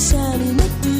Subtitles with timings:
[0.00, 0.99] sunshine in the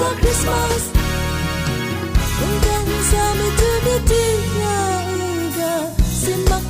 [0.00, 0.82] for Christmas.
[2.40, 4.22] Kung kan sa mi tu mi tu
[4.56, 4.80] ya
[5.12, 6.64] uga Simak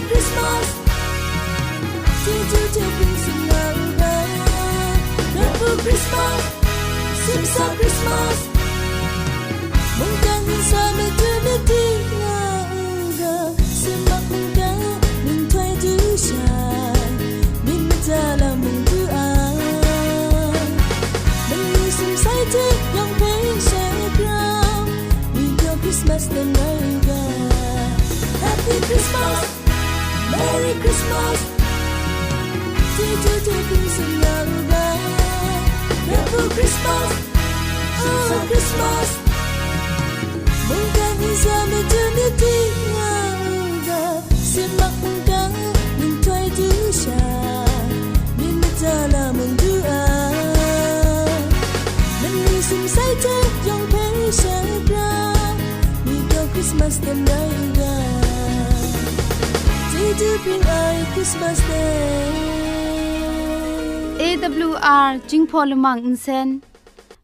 [0.00, 0.80] Merry Christmas
[2.24, 2.32] To
[5.36, 6.40] love Christmas.
[7.76, 8.49] Christmas.
[38.70, 39.18] Christmas.
[40.68, 42.70] Mong cả những giờ mình chưa biết đi
[43.86, 45.52] ngờ Xin mặc mong đắng
[46.00, 47.64] mình thay thứ trà
[48.38, 50.30] Nên bây giờ là mình thứ à.
[52.22, 55.34] Mình đi xung say thế dòng thấy sẽ ra.
[56.04, 57.48] Vì câu Christmas đêm nay
[57.78, 57.98] ra.
[59.92, 62.30] Thế chứ bình ai Christmas Day
[64.18, 66.60] AWR jingpolumang insen.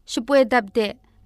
[0.07, 0.93] Shupwe dabde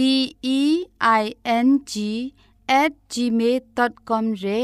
[0.00, 0.02] D
[0.42, 0.86] E
[1.22, 1.34] I
[1.66, 1.92] N G
[2.80, 4.62] at gmail.com ရဲ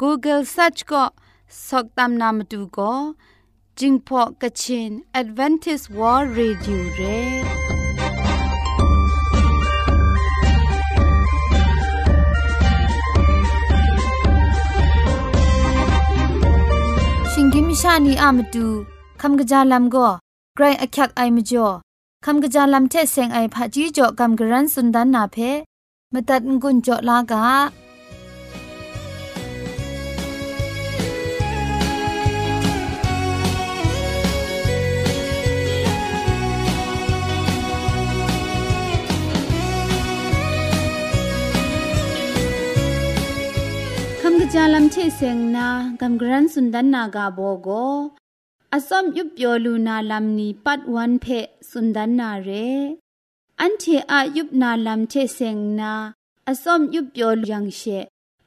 [0.00, 1.04] Google search ก็
[1.66, 2.92] สอกตามนามดูก็
[3.78, 4.90] จิงพอกะชิน
[5.20, 7.02] Advantage World Radio เร
[17.32, 18.68] ชิงกิมชานีอามดู
[22.26, 25.36] คำกะจาลัมเทเซงไอผาจีจ่อคำกะรันสุนดันนาเพ
[26.12, 27.44] มตัดงุนจ่อลากา
[44.54, 45.66] จาลัมเทเซงนา
[46.00, 47.68] กำกรันสุนดันนากาโบโก
[48.76, 51.26] อสอมยุบยอลูนาลัมนีปัดวันเพ
[51.70, 52.50] สุนดันนาเร
[53.60, 55.92] อันเทอายุบนาลัมเชเซงนา
[56.48, 57.82] อสอมยุบยอลยังเช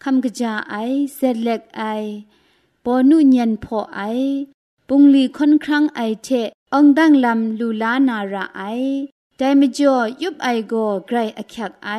[0.03, 0.75] คำกะจาไอ
[1.15, 1.83] เซเล็กไอ
[2.83, 4.01] ปอนุญันพอไอ
[4.87, 6.29] ปุงลีค่อนครั้งไอเท
[6.73, 8.61] องดังลำลูลานาราไอ
[9.37, 10.73] แต่มจ่อยุบไอโก
[11.07, 11.89] ไกรอคักไอ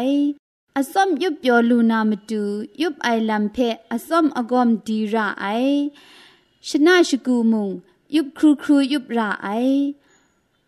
[0.76, 2.42] อสอมยุบยอลูนามาดู
[2.80, 3.56] ยุบไอลำเพ
[3.92, 5.46] อสอมอกอมดีราไอ
[6.68, 7.70] ชนะชกูมุง
[8.16, 9.48] ยุบครูครูยุบราไอ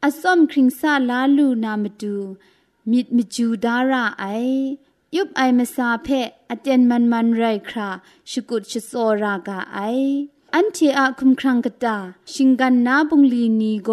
[0.04, 2.16] อสอมคริงซาลาลูนามาดู
[2.90, 4.24] มิดมิจูดาราไอ
[5.16, 6.08] ยุบไอมาซาเพ
[6.50, 7.90] อเจนมันมันไรครา
[8.30, 9.78] ชกุดชโซรากาไอ
[10.54, 11.96] อันเทอาคุมครังกตา
[12.32, 13.90] ชิงกันนาบุงลีนีโก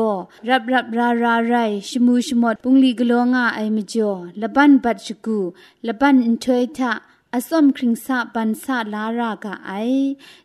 [0.50, 1.56] รับรับราราไร
[1.90, 5.40] ชมูชมดบุงลีกลงอาไอมจ่อละบันบัดชกู
[5.88, 6.94] ละบันอินทวยทะ
[7.36, 9.72] อสมคริงสะบันสะลารากาไอ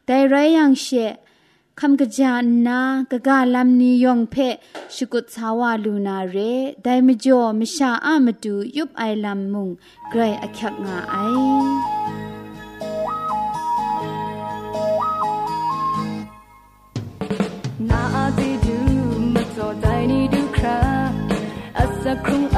[0.05, 0.87] แต่ไรยังเช
[1.83, 2.81] คำกะจานนา
[3.11, 4.37] กะกาลัมนียองเพ
[4.97, 6.37] ชกุดสาวาลูนาเร
[6.85, 9.69] ไดมจ่อมชาอามตูยุบไอลัมมุง
[10.11, 11.17] ไกรอคักงาไอ
[22.27, 22.58] ครุงไอ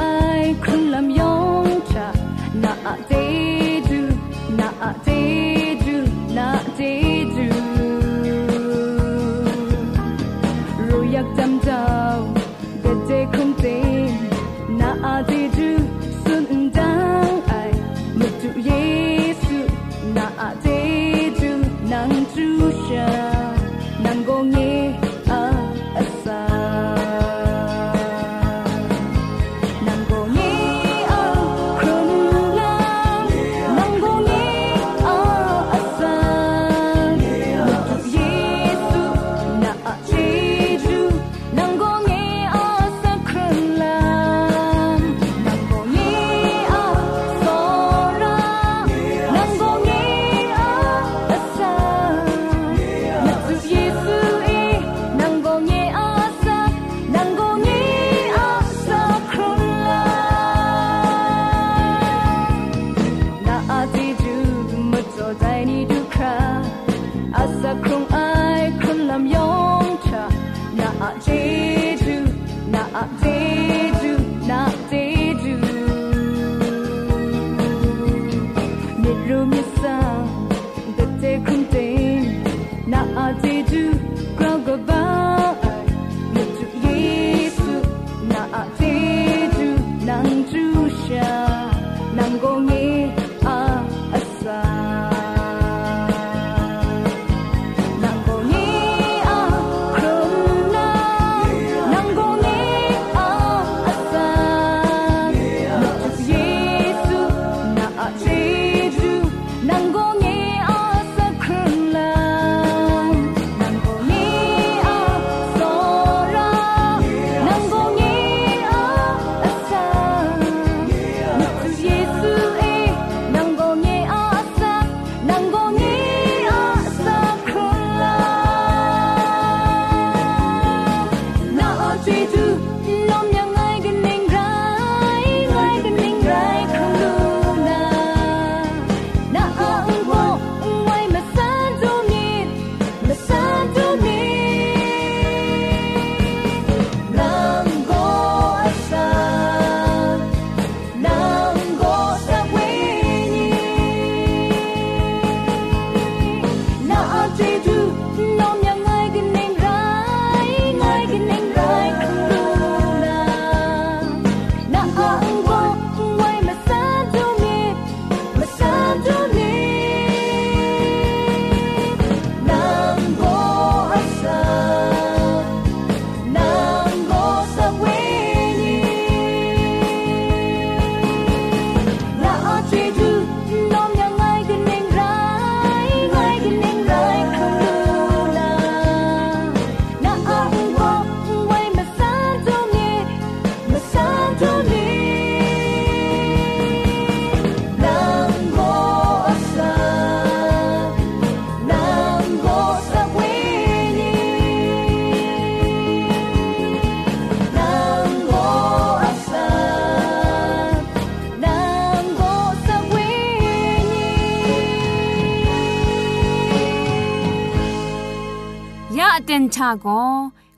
[219.85, 220.11] ကော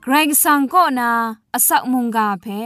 [0.03, 1.11] ဂရိုက်ဆန်ကောနာ
[1.55, 2.61] အဆောက်မုံကဖဲ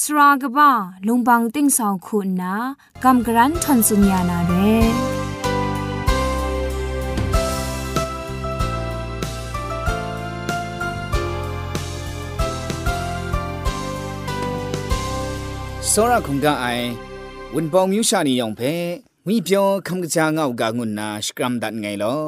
[0.00, 0.70] စရာကဘာ
[1.06, 2.54] လုံပန်းတင်းဆောင်ခုနာ
[3.02, 5.16] ကမ်ဂရန်ထွန်စဉာနာတဲ့
[15.90, 16.86] စောရခုံကအိုင်
[17.54, 18.72] ဝန်ပေါမျိုးရှာနေအောင်ဖဲ
[19.26, 22.22] ငွေပြောခမ်ကချာငောက်ကငွန်းနာစကရမ်ဒတ်ငိုင်လော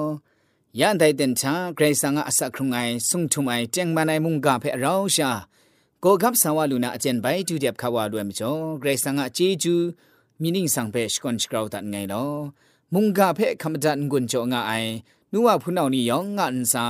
[0.80, 5.30] ยานไดเดนชาเกรซังอาสักครุงไอสุงทุมไอเจงมาไนมุงกาเพเราชา
[6.00, 9.74] โกกับสาวาลูนาอาจารย์ไปจูเดียบขาวาด้วยมิจอเกรซังอาเจจู
[10.40, 12.24] มินิงสังเพชกอนชกราวตันไงลอ
[12.94, 14.72] มุงกาเพคำจันกุนจงไอ
[15.32, 16.84] นัวพูนเอานี่ยองงานซา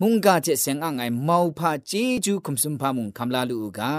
[0.00, 1.92] มุงกาเจเสียงอ่างไอเมาพาเจ
[2.24, 3.90] จูคุมสุมพามุงคำลาลูกา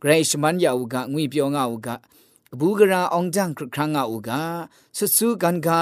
[0.00, 1.94] เกรชมันยาวกางุยเปียวงาวกา
[2.58, 4.40] บูกราองจังครั้งงาวกา
[4.96, 5.80] สุสุกันกา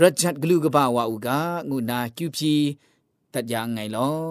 [0.00, 1.28] ရဂျတ်ဂလူကဘာဝဥက
[1.68, 2.54] ငုနာကျူဖြီ
[3.32, 4.22] တတ်ကြငိုင်လော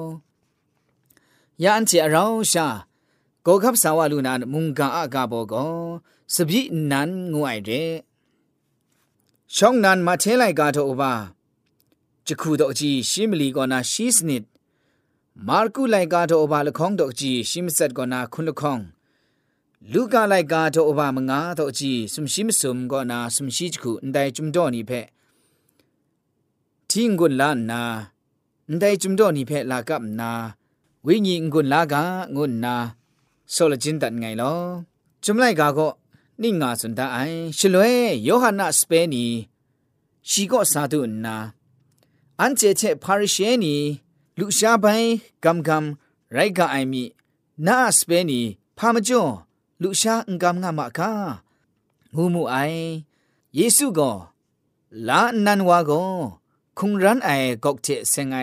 [1.63, 2.67] ယန်ချီအရောင်းရှာ
[3.45, 5.75] ကိုကပ်ဆာဝလူနာမုန်ကာအကဘောကော
[6.33, 7.91] စပိနန်ငွိုင်တဲ့
[9.55, 11.13] ရှောင်းနန်မထဲလိုက်ကားတော့ဘာ
[12.27, 14.43] ဂျခုတော့အကြီးရှီမလီကောနာရှီစနစ်
[15.47, 18.83] မာကုလိုက်ကားတော့ဘာလခေါင်းတော့အကြီးရှီမဆက်ကောနာခွန်းလခေါင်း
[19.91, 25.07] လူကလိုက်ကားတော့ဘာမငါတော့အကြီးစုံရှိမစုံကောနာစုံရှိချခုအန်တိုင်ဂျုံတော့နိဖက်
[26.90, 27.82] ทิ้งกุนลานนา
[28.68, 30.30] อันไดจุมดอนี่เพลากับนา
[31.06, 32.02] วิญญงกุนลากา
[32.36, 32.74] งุนนา
[33.52, 34.54] โซลจินตันไงลอ
[35.24, 35.88] จุมไลกาก็
[36.42, 37.18] นิ่งงาสุนตาไอ
[37.58, 39.24] ชลวยโยฮันนาสเปนี
[40.30, 41.36] ชีก็สาธุนา
[42.40, 43.74] อันเจเชพาริเชนี
[44.38, 44.86] ลุชาไป
[45.44, 45.84] กัมกัม
[46.32, 47.02] ไรกะไอมี
[47.66, 48.40] นาสเปนี
[48.78, 49.24] พามจ่อ
[49.82, 51.10] ลุชาอังกัมงามะกา
[52.16, 52.56] งูมูไอ
[53.54, 54.10] เยซูก็
[55.08, 56.02] ลานันวาก็
[56.77, 57.29] คุงรันไอ
[57.63, 58.37] กอกเจเซงไอ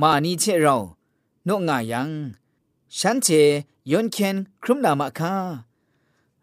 [0.00, 0.76] มานีเชเรา
[1.44, 2.10] โนงายัง
[2.98, 3.28] ฉันเจ
[3.90, 5.34] ยอนเคนครุมนามะคา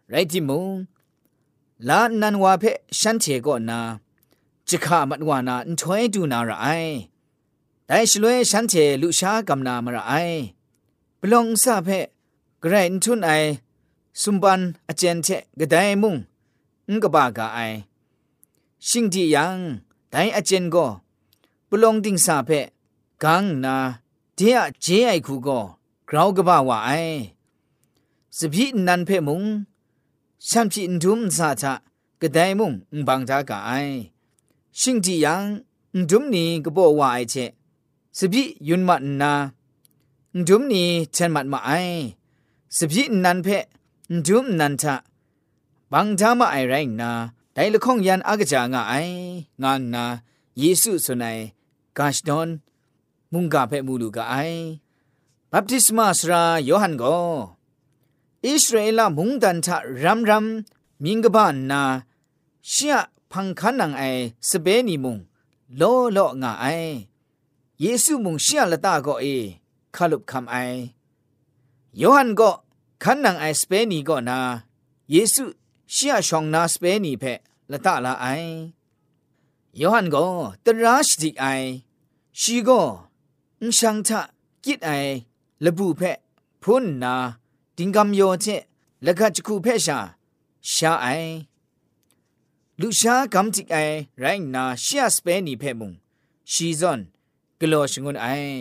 [0.08, 0.74] ไรจิมุง
[1.88, 2.64] ลานันวาเพ
[3.00, 3.80] ฉันเจก็นา
[4.68, 6.66] จิกามัดวานาอันถอยดูนาระไอ
[7.86, 10.12] แต่ชลวยฉันเจลุชากำนามระไอ
[11.20, 11.88] ปลองซาเพ
[12.62, 13.30] กระไรทุนไอ
[14.22, 15.28] สุมบันอาเจนเช
[15.58, 16.16] กระไดมุง
[16.90, 17.58] งกบากาไอ
[18.88, 19.58] ชิงที่ยัง
[20.10, 20.86] ไดอาเจนก็
[21.68, 22.50] ปลงดิงซาเพ
[23.22, 23.76] กังนา
[24.34, 25.60] เดียเจไอคูก็
[26.08, 26.90] กราวกบาวาไอ
[28.36, 29.44] สพีนันเพมุง
[30.48, 31.72] ฉันพี่อินทุมซาทะ
[32.20, 32.72] กระไดมุง
[33.06, 33.70] บังจากาไอ
[34.78, 35.44] ชิงจียัง
[36.08, 37.34] ดุมนีกบ่ว่าไอเช
[38.18, 39.32] สบิยุนมัดนา
[40.46, 41.70] ดุมนีเชนมัดมาไอ
[42.76, 43.48] สบินันเพ
[44.26, 44.94] ดุมนันทะ
[45.92, 47.10] บังทามาไอไรนา
[47.60, 48.94] ไดละข้องยันอากจางไอ
[49.62, 50.04] งานนา
[50.58, 51.38] เยซูสุนัย
[51.98, 52.48] กาชดอน
[53.32, 54.34] มุงกาเพมูลูกาไอ
[55.50, 57.04] บัพติศมาสราโยฮันโก
[58.46, 60.46] อิสราเอลมุงดันทะรัมรัม
[61.04, 61.82] มิงกบานนา
[62.68, 62.96] เชีย
[63.32, 64.02] พังคันนังไอ
[64.48, 65.18] สเปนีมุง
[65.76, 66.66] โลโลงาไอ
[67.80, 69.24] เยซูมุงเชียละตาก็เอ
[69.94, 70.56] คาลุบคำไอ
[71.98, 72.40] โยฮันโก
[73.02, 74.38] คันนังไอสเปนีก็นา
[75.10, 75.44] เยซู
[75.92, 77.26] เชียชองนาสเปนีเพ
[77.71, 78.25] ละตาละไอ
[79.77, 80.25] โยฮันก็
[80.65, 81.45] ตราชดิไอ
[82.39, 82.81] ชีก็
[83.61, 84.21] อุชังทะ
[84.63, 84.91] กิดไอ
[85.65, 86.01] ละบุเพ
[86.61, 87.13] พุนนา
[87.77, 88.45] ดิงกำโยเจ
[89.05, 89.97] ละกัจคูเพชา
[90.71, 91.07] ชาไอ
[92.79, 95.89] လူရှားကမ်တိအိုင်ရိုင်းနာရှီယစပဲနီဖဲမုံ
[96.51, 96.99] ရှီဇွန်
[97.59, 98.57] ဂလောရှငွန်အိုင်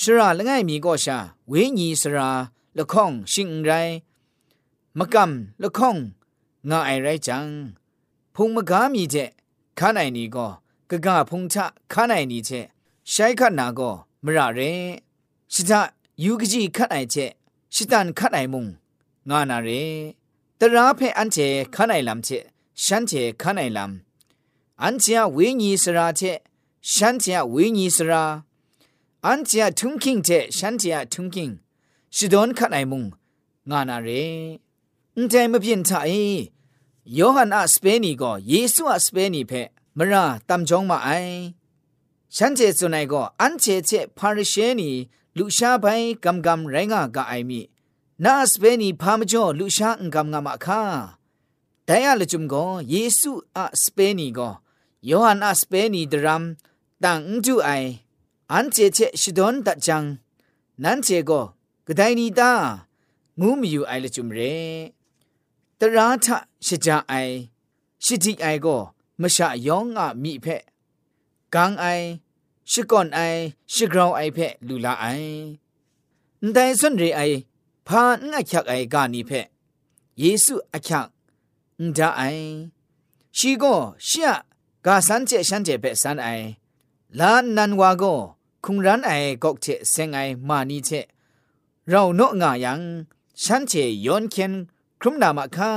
[0.00, 1.16] ရှရာလငယ်မီကောရှာ
[1.50, 2.28] ဝင်းညီစရာ
[2.78, 3.96] လခေါင်ရှင်ရိုင်း
[4.98, 6.00] မကမ်လခေါင်
[6.68, 7.38] ငါအိုင်ရိုင်းချံ
[8.39, 9.29] ဖုံမကားမိချက်
[9.79, 10.51] ခါနိုင်နီကော
[10.89, 11.57] ကကဖုံချ
[11.93, 12.65] ခါနိုင်နီချက်
[13.11, 13.93] ရှိုက်ခနာကော
[14.25, 14.71] မရရဲ
[15.53, 15.71] ရှိသ
[16.23, 17.31] ယူကကြီးခတ်နိုင်ချက်
[17.73, 18.65] ရှိတန်ခတ်နိုင်မုံ
[19.29, 19.81] ငါနာရဲ
[20.59, 22.43] တရာဖဲအန်ချေခါနိုင်လမ်ချက်
[22.83, 23.93] ရှမ်းချေခါနိုင်လမ်
[24.81, 26.37] အန်ချာဝင်းကြီးစရာချက်
[26.93, 28.23] ရှမ်းချာဝင်းကြီးစရာ
[29.25, 31.53] အန်ချာထုံကင်းချက်ရှမ်းချာထုံကင်း
[32.15, 33.03] ရှိဒွန်ခတ်နိုင်မုံ
[33.69, 34.21] ငါနာရဲ
[35.15, 36.56] အန်တိုင်မပြင်းချအေး
[37.15, 41.37] ယောဟန်အစပဲနီကိုယေရှုအစပဲနီဖက်မရာတမ်ဂျုံမအိုင်
[42.35, 44.89] ရှန်ချေစုန်နိုင်ကိုအန်ချေချေဖာရရှဲနီ
[45.37, 47.61] လူရှားပိုင်းဂမ်ဂမ်ရိုင်းငါကအိုင်မီ
[48.23, 50.81] နာစပဲနီဖာမကျော်လူရှားအင်ဂမ်ငါမအခါ
[51.87, 54.53] ဒိုင်ရလချုံကိုယေရှုအစပဲနီကို
[55.09, 56.43] ယောဟန်အစပဲနီဒရမ်
[57.03, 57.89] တန်ကျူအိုင်
[58.51, 60.05] အန်ချေချေရှီဒွန်တချန်
[60.83, 61.45] နန်ချေကို
[61.87, 62.51] ဂဒိုင်နီတာ
[63.39, 64.96] ငူးမီယူအိုင်လချုံရဲ
[65.81, 67.13] ตราทะชะจาไอ
[68.03, 68.77] ชิติไอก็
[69.21, 70.61] มะชะยองอะมีเพะ
[71.55, 71.85] กังไอ
[72.71, 73.19] ชิก่อนไอ
[73.73, 75.05] ชิกราวไอเพะลูลาไอ
[76.53, 77.21] แต่ส่วนเรไอ
[77.87, 79.47] พานอักยักไอกานีเพะ
[80.19, 81.07] เยซูอักยัก
[81.97, 82.21] ดาไอ
[83.37, 83.73] ชีก็
[84.05, 84.31] เสีย
[84.85, 86.27] กาสันเจฉันเจเปสันไอ
[87.19, 88.03] ลานนันวาโก
[88.63, 89.11] คุงรันไอ
[89.43, 90.89] กอกเจเซงไอมานีเจ
[91.89, 92.79] เราโนงายัง
[93.43, 93.73] ฉันเจ
[94.05, 94.51] ย้อนเคียน
[95.01, 95.73] ครุมนามาคา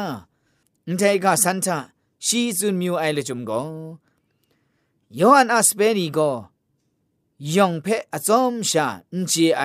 [0.86, 1.78] อินเทกาสันทา
[2.26, 3.50] ชีซุนมิวไอเลจุมโก
[5.18, 6.18] ยออันอัสเปนีโก
[7.54, 9.62] ยองเพอซอมชาอินเจไอ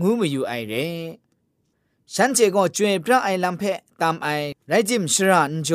[0.00, 0.74] งูมอยู่ไอเร
[2.14, 3.62] ฉันเจก็จวยพระไอลำเพ
[4.00, 4.28] ตามไอ
[4.68, 5.70] ไรจิมชราอันโจ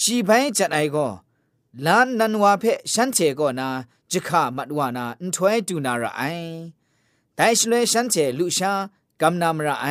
[0.00, 1.08] ชีไปจัดไอก็
[1.84, 3.68] ลานนันวาเพฉันเจก็นา
[4.10, 6.22] จิกามัดวานาอินถวยดูนาระไอ
[7.34, 8.72] แต่ชลวยฉันเจลุชา
[9.20, 9.86] กำนามระไอ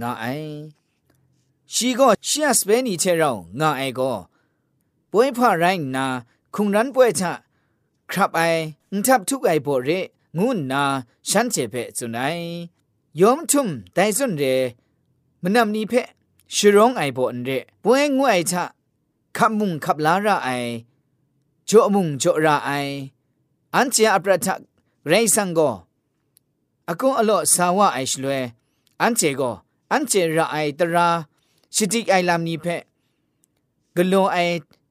[0.00, 0.24] งาไอ
[1.74, 3.30] ชีก็เชียสเปนีเชเรา
[3.60, 4.12] งาไอก็
[5.10, 6.06] ป่วยพาไรนา
[6.54, 7.32] คงรันป่วยชะ
[8.10, 8.40] ครับไอ
[9.06, 9.90] ทับทุกไอโบเร
[10.38, 10.82] งูนา
[11.28, 12.38] ฉันเจเพจุนัย
[13.20, 14.44] ยอมทุ่มไดซุนเร
[15.42, 16.08] มนำนี้เพะ
[16.54, 17.50] ชิร้องไอโบนเร
[17.82, 18.64] ป่วยงูไอชะ
[19.36, 20.50] ขับมุงขับลาระไอ
[21.68, 22.70] จ่อมุงจ่อระไอ
[23.74, 24.60] อันเจียอปรัทัก
[25.08, 32.66] ไรสังโชิติไอลามนี้เพ
[33.96, 34.38] กโลไอ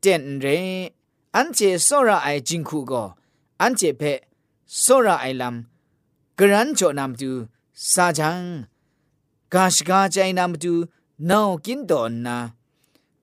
[0.02, 0.48] เจนเร
[1.36, 2.94] อันเจโซระไอจิงคูโก
[3.62, 4.04] อันเจเพ
[4.80, 5.56] โซระไอลาม
[6.40, 7.32] กรันโจนามดู
[7.92, 8.42] ซาจัง
[9.54, 10.74] กาชกาใจนามดู
[11.30, 12.38] นาวกินดอนนา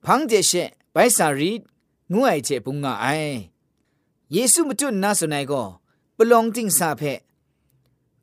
[0.05, 0.53] พังเจเช
[0.93, 1.53] ไปสารี
[2.13, 3.07] งูไอเจปุงอาไอ
[4.33, 5.63] เยซูมจุนนาสนายก็
[6.17, 7.03] ปลองจิงซาเพ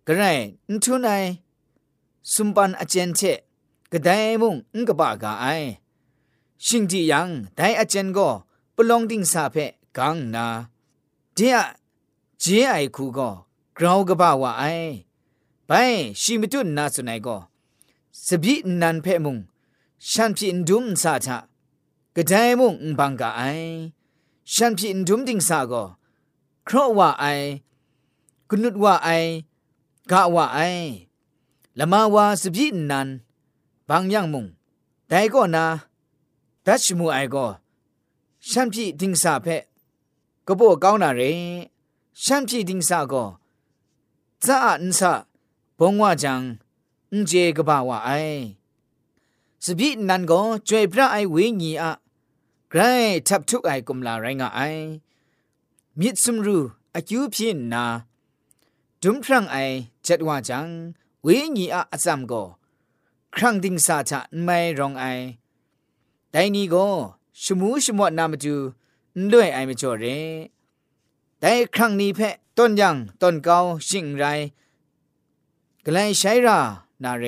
[0.06, 0.23] กระไร
[0.71, 1.12] นทุนไอ
[2.34, 3.21] สุมปันอเจนเช
[3.91, 4.10] กระได
[4.41, 5.45] มุงอุกบะกาไอ
[6.65, 8.28] ชิงจียังไดอเจนก็
[8.75, 9.56] ปลองดิ่งสาเพ
[9.97, 10.45] กังนา
[11.34, 11.58] เดีย
[12.39, 13.30] เจไอคูก็
[13.78, 14.63] กราวกบะวไอ
[15.67, 15.71] ไป
[16.21, 17.38] ชิมตุนนาสุนัยก็
[18.25, 19.38] สบินันเพมุง
[20.10, 21.38] ฉันพินดุมสาทะ
[22.15, 23.41] กระไดมุงบังกาไอ
[24.54, 25.84] ฉันพินดุมดิ่งสาก็
[26.67, 27.25] ครอว่าไอ
[28.49, 29.10] กนุดว่าไอ
[30.12, 30.60] กะว่าไอ
[31.80, 33.10] ละมาวาสบินัน
[33.89, 34.45] บางอย่างมุง
[35.08, 35.65] แต่ก็นา
[36.65, 37.47] ดัชมูไอก็
[38.49, 39.63] ฉันพี่ดิงสาเพะ
[40.47, 41.21] ก็บอกก้าวนาเร
[42.23, 43.23] ฉันพี่ดิงสาก็
[44.43, 45.13] จะอ่านซะ
[45.78, 46.41] บงว่าจัง
[47.12, 48.10] อุเจกบ่าวว่าไอ
[49.65, 51.91] สบินันก็จวยพระไอเวญีอะ
[52.69, 52.82] ไกร
[53.28, 54.62] ทับทุกไอกุมลาไรงาไอ
[55.99, 56.58] มิดสมรู
[56.95, 57.84] อายุพินนา
[59.02, 59.58] ดุมพรังไอ
[60.06, 60.67] จัดว่าจัง
[61.23, 62.43] เวญีอะอาจามก็
[63.36, 65.06] ครั้งดิงสาชะไม่รองไอ
[66.30, 66.88] แต่นี้ก็
[67.44, 68.56] ชมูชมวดนามาจู
[69.32, 70.06] ด้วยไอไม่จอเร
[71.39, 74.24] แต่ครั้งนี้เพะต้นยังต้นเกาสิ่งไร
[75.84, 76.60] ก็เลยใช้รา
[77.04, 77.26] นาเร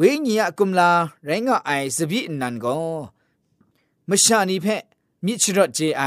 [0.00, 0.90] วิญญากุมลา
[1.24, 2.76] แรงอไอสบิอนันก็
[4.08, 4.82] ม่ชานี้เพะ
[5.24, 6.02] มิชรเจไอ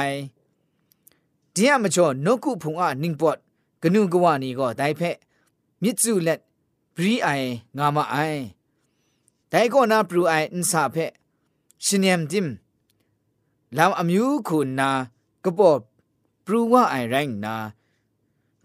[1.53, 3.37] เดียมาจอนกุพงอ่านิงปอด
[3.81, 5.15] กนูกว่านี่ก็ได้เพะ
[5.81, 6.35] มิจูเล็
[7.01, 7.29] รีไอ
[7.77, 8.17] งามาไอ
[9.49, 10.95] แต่ก็นาปรูไออินซาเพ
[11.85, 12.47] ชินยมดิม
[13.77, 14.89] ลาวอมิวคุณนา
[15.43, 15.79] กระบอก
[16.45, 17.55] ปรูว่าไอแรงนา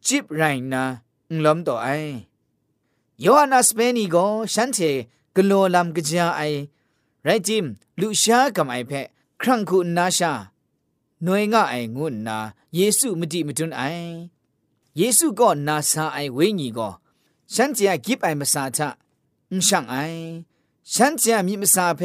[0.06, 0.82] จิบแรงนา
[1.30, 1.88] อุลมต่อไอ
[3.24, 4.78] ยอนาสเปนีก็ฉันเท
[5.36, 6.42] กโลลำกจาไอ
[7.24, 7.64] ไรจิม
[8.00, 8.92] ลุชากับไอเพ
[9.40, 10.32] ครั้งคุณนาชา
[11.22, 12.38] หน่วยง่ายงุนนา
[12.74, 13.82] เยซูมติมตุนไอ
[14.96, 16.88] เยซูก็นาซาไอเวญีก็
[17.52, 18.88] ฉันจะกิบไอมาสาทะ
[19.56, 19.96] มช่างไอ
[20.94, 22.02] ฉันจะมีมาสาเพ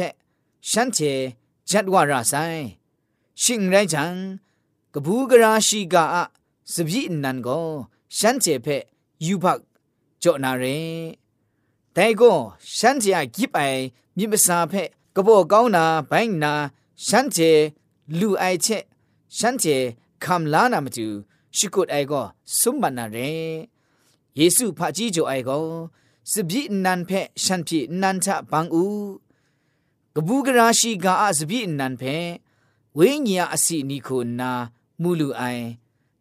[0.70, 1.12] ฉันจะ
[1.68, 2.34] จัดว่าราไซ
[3.42, 4.14] ชิงไรจัง
[4.94, 6.24] กบูกราชีกาอะ
[6.72, 7.60] สบีนันก็
[8.18, 8.66] ฉันจะเพ
[9.26, 9.58] ยูพัก
[10.22, 10.64] จอนาเร
[11.92, 12.32] แต่ก็
[12.78, 13.60] ฉันจะกิบไอ
[14.16, 14.74] มีมาสาเพ
[15.14, 16.52] กบอกเก้านาไปนา
[17.06, 17.50] ฉันจะ
[18.18, 18.66] ลู่ไอเช
[19.38, 19.76] ฉันจะ
[20.24, 21.06] คำลานามาจู
[21.56, 22.22] ชิกุดไอก็
[22.58, 23.18] สมบัตินาเร
[24.38, 25.64] ယေစုဖာကြီးကြိုအိုင်ကော
[26.32, 29.08] စပိနန်ဖဲရှန်ဖြီနန်ချဘန်ဦး
[30.14, 32.16] ကပူကရာရှိကအစပိနန်ဖဲ
[32.98, 34.50] ဝိညာအစီနီကိုနာ
[35.02, 35.64] မူလူအိုင်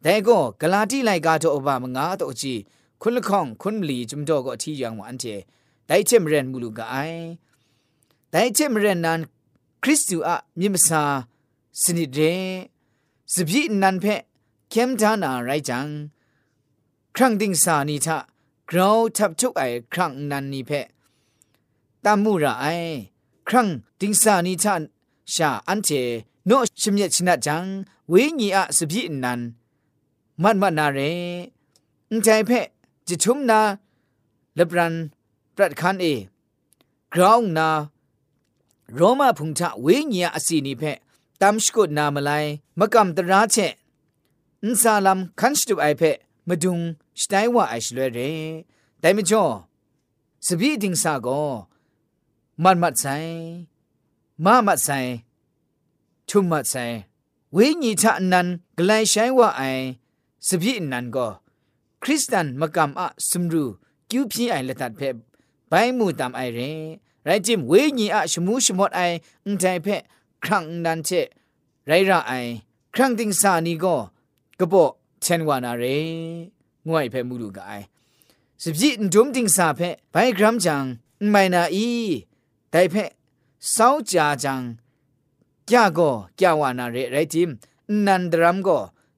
[0.05, 2.61] တဲကောဂလာတိလိုက်ကတော့အဘမငါတော့ကြည့်
[3.01, 5.39] ခွန်းလခေါင်ခွန်းမလီဂျုံတော့ကအထီးရောင်ဝအန်တဲ့
[5.89, 7.23] ဒိုက်ချင်မရန်မူလူကအိုင်
[8.33, 9.19] ဒိုင်ချင်မရန်နန်
[9.83, 11.03] ခရစ်တုအမြင့်မစာ
[11.81, 12.43] စနစ်တဲ့
[13.33, 14.15] စပိနန်ဖဲ
[14.73, 15.87] ကမ်ဒါနာရိုက်ချန်
[17.15, 18.17] ครั้งดิ่งสานีทะ
[18.69, 20.71] กราวทับทุกไอครั้งนันนีเพ
[22.03, 22.65] ตามูระไอ
[23.47, 23.67] ครั้ง
[23.99, 24.73] ดิ่งสานีทะ
[25.33, 25.89] ชาอันเจ
[26.45, 27.65] โนชิมเยชินะจัง
[28.09, 29.41] เวญีอะสบินัน
[30.41, 30.99] มันมันนาเร
[32.11, 32.51] อใจเพ
[33.07, 33.59] จิทุมนา
[34.55, 34.93] เลบรัน
[35.55, 36.05] ปรัดคันเอ
[37.13, 37.69] กราวนา
[38.95, 40.83] โรมาพุงทะเวเนียอสีนิเพ
[41.41, 42.45] ตามสกุดนามลาย
[42.79, 43.55] มะกำตราเช
[44.63, 46.01] อินซาลัมคันสตุไอเพ
[46.49, 46.79] มาดุง
[47.21, 48.19] สไตว่าไอชลเร
[48.99, 49.43] แต่ไม่จ่อ
[50.45, 51.27] สบีดิงซาโก
[52.63, 53.05] มันมัดไซ
[54.43, 54.89] มามัดไซ
[56.27, 56.75] ทุมมัดไซ
[57.53, 59.61] เวญีทะนันกลายใช้ว่าไอ
[60.47, 61.27] สบีนันก็
[62.03, 63.63] คริสตันมากำอะสมรู
[64.09, 65.01] คิวพี่ไอละตัดเพ
[65.69, 66.59] ไปมูตามไอเร
[67.25, 69.01] ไรจิมเวญีอะชมูชมดไอ
[69.45, 69.87] อุทัยเพ
[70.43, 70.99] ครั้งนั้น
[75.21, 75.83] เชนวานาเร
[76.87, 77.81] งวยเพมูดูกาย
[78.63, 79.79] สิบจีตดุมติงซาเพ
[80.11, 80.83] ไปกรัมจัง
[81.29, 81.89] ไม่นาอี
[82.71, 82.95] แต่เพ
[83.71, 84.61] เศร้าจาจัง
[85.69, 85.99] กาโก
[86.39, 87.49] กาวานาเรไรจิม
[88.05, 88.69] นันดรัมโก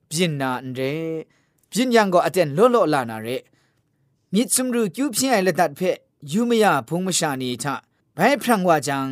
[0.09, 0.79] ปินนาเร
[1.69, 3.27] ปินยังโกอเจนโลโลลานาเร
[4.33, 5.81] มิดสมรูคิวเพียงละดัดเพ
[6.31, 7.75] ยูมยาพงมชานีทะ
[8.13, 9.07] ไปพรังวาจัง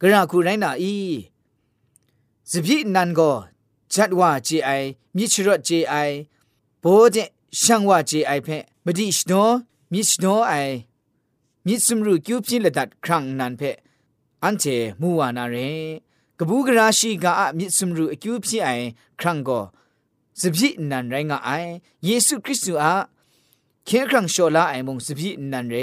[0.00, 0.96] กระคูไรนาอี
[2.50, 3.20] สิบจีตนันโก
[3.94, 4.70] จัดว่าจีไอ
[5.16, 5.94] มิชรอจีไอ
[6.80, 7.16] โบเจ
[7.60, 8.48] ช่างว่าจีไอเพ
[8.84, 9.32] มดิชโน
[9.92, 10.52] มิชโนไอ
[11.66, 13.62] มิสมรูคิวพินละดัดครั้งนั้นเพ
[14.42, 14.64] อันเจ
[15.00, 15.56] มูวานาเร
[16.38, 18.68] กบูกราชีกาอมิสมรูคิวพิไอ
[19.20, 19.60] ครั้งก็
[20.40, 21.50] สบินันไรงาไอ
[22.04, 22.92] เยซูคริสต์อา
[23.84, 25.76] เคครั้งโชลาไอมงสบินันเร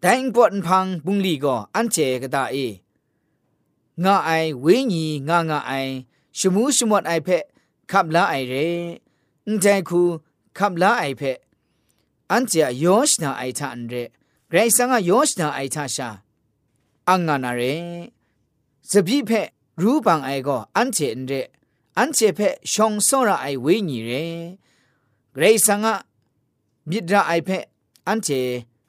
[0.00, 2.56] แต่อิงปอดพังบุงลีก็อันเจกตาเอ
[4.04, 5.72] งาไอเวญีงางาไอ
[6.38, 7.28] ชมูชมวดไอเพ
[7.90, 8.54] ขับลาไอเร
[9.48, 10.02] นใจคู
[10.58, 11.22] ขับลาไอเพ
[12.30, 13.94] อันเจียอชนาไอทานเร
[14.50, 16.08] ไรสังยอชนาไอทาชา
[17.08, 17.62] อังงานาเร
[18.90, 19.30] สบีเพ
[19.82, 21.32] รูปังไอก็อันเจนเร
[21.98, 22.40] อันเจเพ
[22.72, 24.10] ชงซระไอเวญีเร
[25.38, 25.84] ไรสัง
[26.88, 27.48] มิดระไอเพ
[28.08, 28.28] อันเจ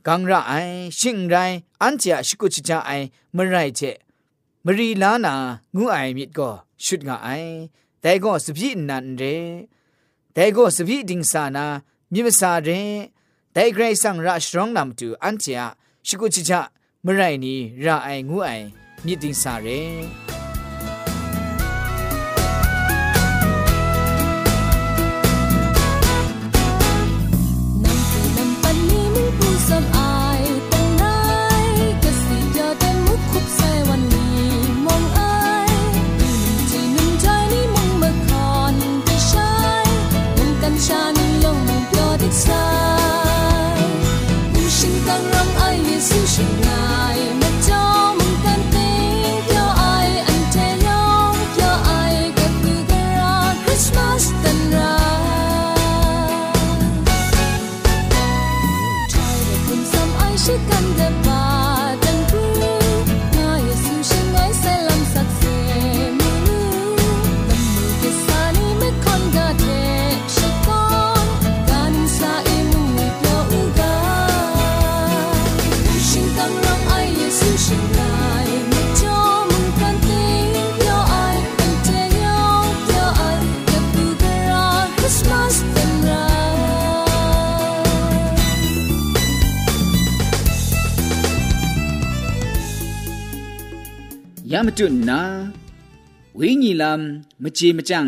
[0.08, 0.53] กังระไอ
[0.99, 1.36] ชิงไร
[1.82, 2.91] อันเจชิกุจจาไอ
[3.36, 3.82] มไรเจ
[4.64, 5.35] มรีลานา
[5.76, 6.50] งูไอมิดก็
[6.85, 7.28] ชุดงาไอ
[8.00, 9.22] แต่ก็สบีนันเร
[10.35, 11.66] แต่ก็สบีดิงสานา
[12.12, 12.70] มิมสาเร
[13.52, 15.61] แต่ไกรสังราชร้องนำตูอันเจีย
[16.07, 16.61] ชิกุจิจา
[17.04, 18.50] มไรนี้ราไองูไอ
[19.04, 20.32] มิดิงสาเร
[94.67, 95.21] မတုနာ
[96.39, 97.02] ဝိညာဉ်လမ်
[97.43, 97.99] မကြေမကြံ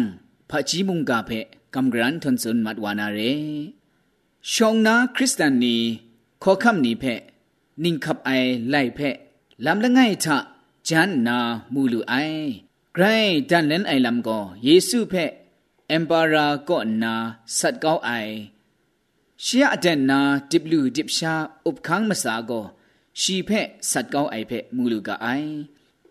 [0.50, 1.40] ဖာကြီးမုန်ကဖဲ
[1.74, 3.34] ကမ်ဂရန်ထွန်စွန်မတ်ဝါနာရေ
[4.52, 5.76] ရှောင်းနာခရစ်စတန်နီ
[6.44, 7.14] ခေါ်ခမ်နီဖဲ
[7.84, 9.10] နင်းခပ်အိုင်လိုက်ဖဲ
[9.66, 10.26] လမ်လငိုင်ထ
[10.88, 11.38] ဂျန်နာ
[11.74, 12.44] မူလူအိုင်
[12.96, 15.26] ဂရိုင်းတန်လန်အိုင်လမ်ကိုယေစုဖဲ
[15.92, 17.14] အမ်ပါရာကော့နာ
[17.58, 18.36] ဆတ်ကောက်အိုင်
[19.44, 20.20] ရှီယအဒန်နာ
[20.52, 21.34] တစ်ဘလူးတစ်ရှာ
[21.68, 22.66] ဥပခန်းမစာကို
[23.22, 25.52] ရှီဖဲဆတ်ကောက်အိုင်ဖဲမူလူကအိုင်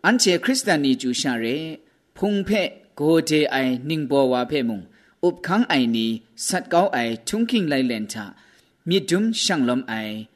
[0.04, 1.78] 安且克里斯坦尼就像人，
[2.14, 4.82] 澎湃国际爱宁波话配蒙，
[5.22, 8.34] 乌康爱尼萨高爱重庆来连他，
[8.82, 10.26] 密中上龙爱，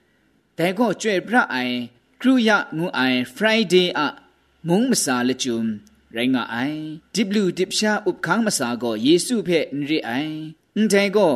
[0.57, 4.31] 但个最不爱，主要我爱 Friday 啊，
[4.63, 5.63] 蒙不啥了就。
[6.17, 6.79] ရင်ငါအိုင်
[7.15, 10.35] ဒီဘလူးဒီပရှာဥပခန်းမစာကိုယေစုဖဲ့နရိအိုင်
[10.77, 11.35] အန်တဲကို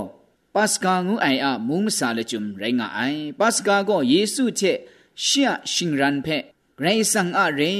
[0.54, 4.78] ပါစကာငူအိုင်အမုံမစာလချုံရင်ငါအိုင်ပါစကာကိုယေစုချက်
[5.24, 6.40] ရှရရှင်ရန်ဖဲ့
[6.78, 7.72] ဂရိဆန်အရေ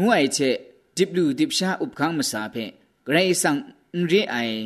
[0.00, 0.56] ငွအိုက်ချက်
[0.96, 2.64] ဒီပလူဒီပရှာဥပခန်းမစာဖဲ
[3.06, 3.58] ဂရိဆန်
[4.10, 4.58] ရီအိုင်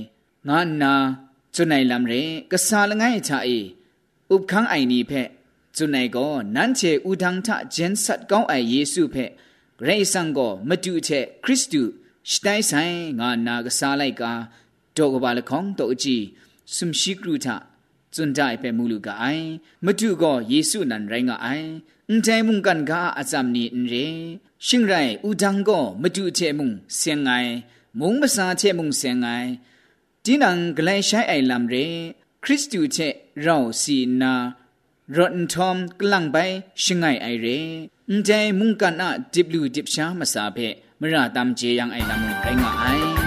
[0.49, 0.95] ငါနာ
[1.55, 3.59] ဇွနိုင်လမ်ရဲကဆာလငိုင်းချာအေ
[4.35, 5.23] ဥပခန်းအိုင်နီဖဲ
[5.77, 9.25] ဇွနိုင်ကောနန်းချေဥဒန်းထဂျန်ဆတ်ကောင်းအိုင်ယေစုဖဲ
[9.79, 11.83] ဂရိဆန်ကောမတူချက်ခရစ်တု
[12.31, 14.33] စတိုင်ဆိုင်ငါနာကစားလိုက်ကာ
[14.97, 16.25] တော့ကပါလခေါင်းတော့အကြည့်
[16.75, 17.47] စမ်ရှိကရူထ
[18.15, 19.47] ဇွန်တိုင်ပဲမူလူကအိုင်
[19.85, 21.69] မတူကောယေစုနန်ရိုင်းကအိုင်
[22.09, 24.07] အန်တိုင်မုန်ကန်ကအဇမ်နီအင်ရေ
[24.64, 27.53] ရှင်ရိုင်ဥဒံကောမတူတဲ့မုံဆင်ငိုင်
[27.99, 29.49] မုံမစာတဲ့မုံဆင်ငိုင်
[30.25, 31.87] တင်းနံဂလိုင်ဆိုင်အိုင်လမ်ရေ
[32.45, 33.12] ခရစ်တုတဲ့
[33.45, 34.35] ရောင်စီနာ
[35.14, 37.59] ရွန်ထုံကလန်ပိုင်ရှင်ငိုင်အိုင်ရေ
[38.09, 40.69] အန်တဲမုန်ကနာဒီဘလူးဒီပရှာမစာဖဲ
[41.01, 43.26] မရတမ်ဂျေယန်အိုင်လမ်ရိုင်ငါအိုင်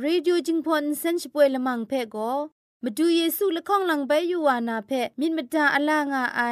[0.00, 2.32] เรดิโอจิงพอนเซนช่วยละมังเพ่ก็
[2.84, 6.42] มาดูเยซูละข้องหลังใบอยู่วานาเพ่มินมดาอลางาไอ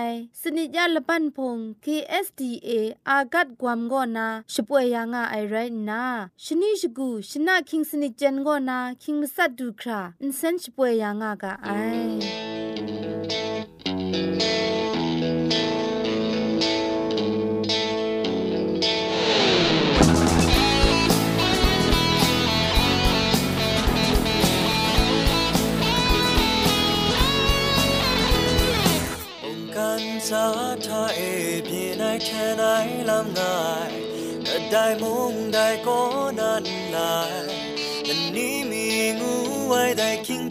[0.40, 2.70] สนิจยาละปันพง KSDA
[3.08, 5.56] อากัดกวมก็นาช่วยยังาไอไร
[5.90, 6.04] นา
[6.44, 11.68] ชนิชกูชนะคิงสนิจเจนก็นาคิงมัสัดดูคราอินเซนช่วยยางากาไอ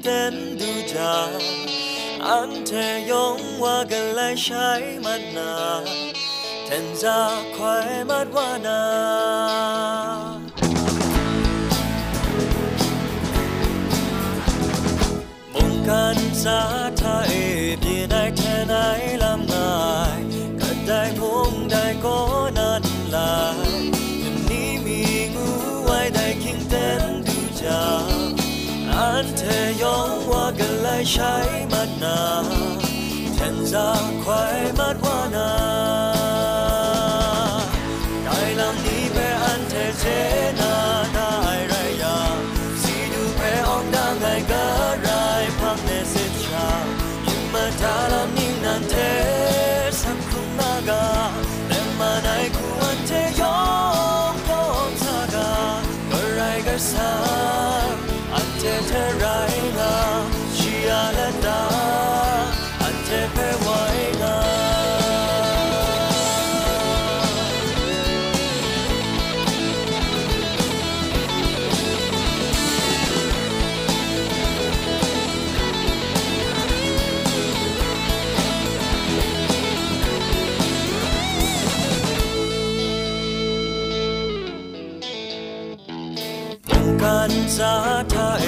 [0.04, 1.28] đến đưa trả
[2.28, 5.82] anh thề giống qua gần lại trái mặt nà
[6.70, 8.82] thành ra khỏe mắt qua nà
[15.90, 31.34] กันสาันเธอยองว่ากันเลยใช้
[31.72, 32.20] มัดนา
[33.36, 33.90] แทนจา
[34.24, 36.11] ควายมัดว่านา
[87.24, 87.74] กันซา
[88.14, 88.46] ทาเอ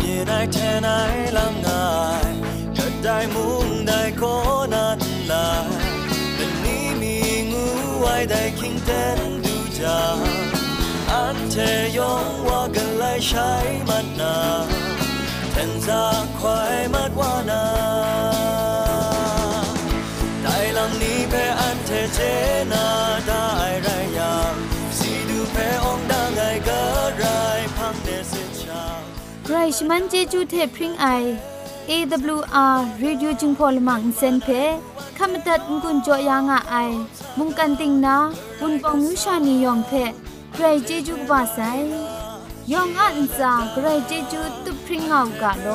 [0.00, 0.88] พียได้แทนไหน
[1.36, 1.88] ลำงา
[2.28, 2.30] ย
[2.76, 4.22] ก็ได้มุงได้โค
[4.74, 5.48] นันลา
[6.34, 7.16] เป็นนี้มี
[7.52, 7.66] งู
[8.00, 10.00] ไว้ได้คิงเต้นดูจา
[11.12, 11.56] อันเท
[11.98, 13.50] ยองว่ากันไลใช้
[13.88, 14.36] มันนา
[15.52, 16.04] แทนซา
[16.38, 17.64] ควายมัดว่านา
[20.42, 22.20] ได้ลำนี้เปอันเทเจ
[22.72, 22.86] นา
[23.26, 23.44] ได้
[23.82, 24.15] ไร
[29.75, 31.05] ชมันเจจูเทพริงไอ
[31.89, 34.47] AWR Radio จึงพอลมังเซนเพ
[35.17, 36.91] ขมตัดงุนจอยางอ้าย
[37.37, 38.17] มุงกันติงนา
[38.61, 39.91] วุนปองมิวชานียองเพ
[40.53, 41.59] ใครเจจูกบาไซ
[42.71, 45.67] ยองอันซาใครเจจูตุพริงเอากาโล